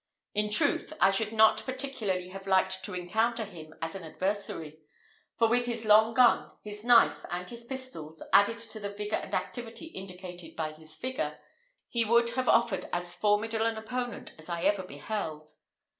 [0.33, 4.79] In truth, I should not particularly have liked to encounter him as an adversary;
[5.37, 9.35] for with his long gun, his knife, and his pistols, added to the vigour and
[9.35, 11.37] activity indicated by his figure,
[11.87, 15.51] he would have offered as formidable an opponent as I ever beheld.